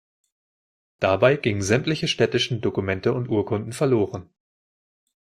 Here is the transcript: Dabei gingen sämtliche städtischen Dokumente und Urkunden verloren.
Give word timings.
Dabei 0.99 1.35
gingen 1.37 1.61
sämtliche 1.61 2.07
städtischen 2.07 2.59
Dokumente 2.59 3.13
und 3.13 3.29
Urkunden 3.29 3.71
verloren. 3.71 4.31